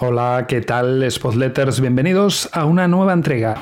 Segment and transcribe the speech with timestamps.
[0.00, 1.80] Hola, ¿qué tal Spotletters?
[1.80, 3.56] Bienvenidos a una nueva entrega.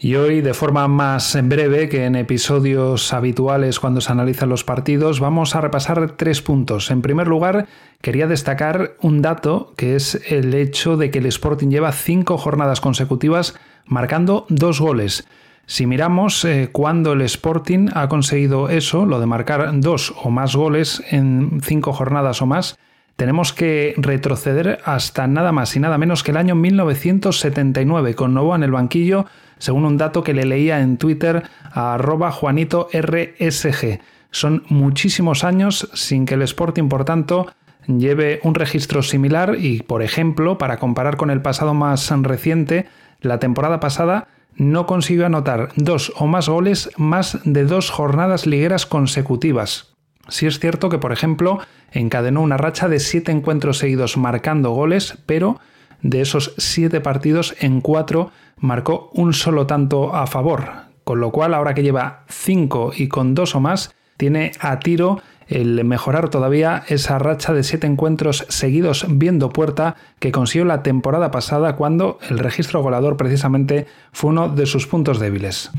[0.00, 5.18] Y hoy, de forma más breve que en episodios habituales cuando se analizan los partidos,
[5.18, 6.92] vamos a repasar tres puntos.
[6.92, 7.66] En primer lugar,
[8.00, 12.80] quería destacar un dato que es el hecho de que el Sporting lleva cinco jornadas
[12.80, 15.26] consecutivas marcando dos goles.
[15.66, 20.54] Si miramos eh, cuando el Sporting ha conseguido eso, lo de marcar dos o más
[20.54, 22.78] goles en cinco jornadas o más,
[23.18, 28.54] tenemos que retroceder hasta nada más y nada menos que el año 1979, con Novoa
[28.54, 29.26] en el banquillo,
[29.58, 31.42] según un dato que le leía en Twitter
[31.72, 33.98] a arroba Juanito RSG.
[34.30, 37.48] Son muchísimos años sin que el Sporting, por tanto,
[37.88, 42.86] lleve un registro similar y, por ejemplo, para comparar con el pasado más reciente,
[43.20, 48.86] la temporada pasada no consiguió anotar dos o más goles más de dos jornadas ligueras
[48.86, 49.87] consecutivas.
[50.28, 51.58] Si es cierto que, por ejemplo,
[51.90, 55.58] encadenó una racha de siete encuentros seguidos marcando goles, pero
[56.02, 60.70] de esos siete partidos en cuatro marcó un solo tanto a favor,
[61.04, 65.20] con lo cual ahora que lleva cinco y con dos o más, tiene a tiro
[65.46, 71.30] el mejorar todavía esa racha de siete encuentros seguidos viendo puerta que consiguió la temporada
[71.30, 75.70] pasada cuando el registro goleador precisamente fue uno de sus puntos débiles.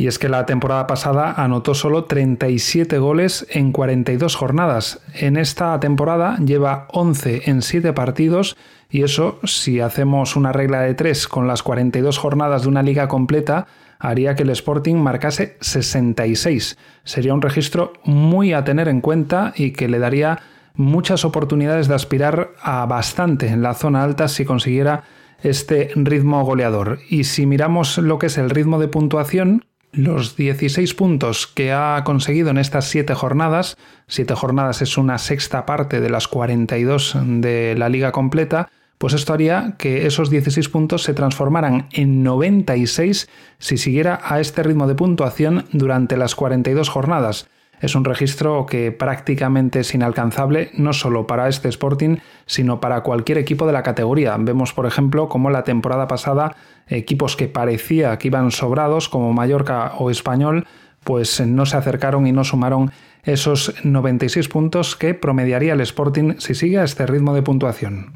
[0.00, 5.02] Y es que la temporada pasada anotó solo 37 goles en 42 jornadas.
[5.12, 8.56] En esta temporada lleva 11 en 7 partidos
[8.88, 13.08] y eso, si hacemos una regla de 3 con las 42 jornadas de una liga
[13.08, 13.66] completa,
[13.98, 16.78] haría que el Sporting marcase 66.
[17.04, 20.38] Sería un registro muy a tener en cuenta y que le daría
[20.76, 25.04] muchas oportunidades de aspirar a bastante en la zona alta si consiguiera
[25.42, 27.00] este ritmo goleador.
[27.10, 32.02] Y si miramos lo que es el ritmo de puntuación, los 16 puntos que ha
[32.04, 37.74] conseguido en estas 7 jornadas, 7 jornadas es una sexta parte de las 42 de
[37.76, 38.68] la liga completa,
[38.98, 44.62] pues esto haría que esos 16 puntos se transformaran en 96 si siguiera a este
[44.62, 47.48] ritmo de puntuación durante las 42 jornadas.
[47.80, 53.38] Es un registro que prácticamente es inalcanzable no solo para este Sporting, sino para cualquier
[53.38, 54.36] equipo de la categoría.
[54.38, 59.94] Vemos, por ejemplo, como la temporada pasada equipos que parecía que iban sobrados, como Mallorca
[59.98, 60.66] o Español,
[61.04, 62.90] pues no se acercaron y no sumaron
[63.22, 68.12] esos 96 puntos que promediaría el Sporting si sigue a este ritmo de puntuación.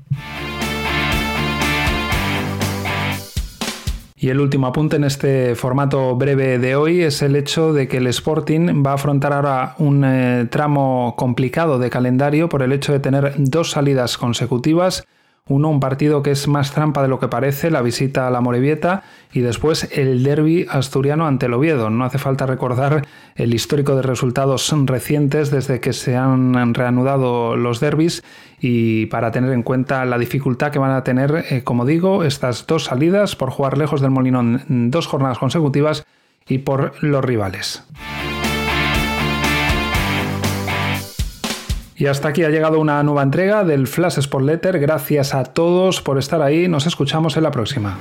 [4.24, 7.98] Y el último apunte en este formato breve de hoy es el hecho de que
[7.98, 12.94] el Sporting va a afrontar ahora un eh, tramo complicado de calendario por el hecho
[12.94, 15.06] de tener dos salidas consecutivas
[15.47, 18.41] uno, un partido que es más trampa de lo que parece, la visita a la
[18.41, 21.91] Morevieta, y después el derby asturiano ante el Oviedo.
[21.91, 23.06] No hace falta recordar
[23.37, 28.25] el histórico de resultados recientes desde que se han reanudado los derbis
[28.59, 32.66] y para tener en cuenta la dificultad que van a tener, eh, como digo, estas
[32.66, 36.06] dos salidas por jugar lejos del Molinón dos jornadas consecutivas
[36.49, 37.84] y por los rivales.
[41.97, 44.78] Y hasta aquí ha llegado una nueva entrega del Flash Sport Letter.
[44.81, 46.66] Gracias a todos por estar ahí.
[46.69, 47.99] Nos escuchamos en la próxima.